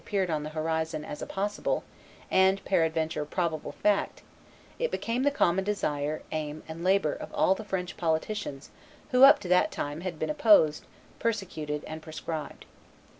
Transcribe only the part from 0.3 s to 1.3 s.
on the horizon as a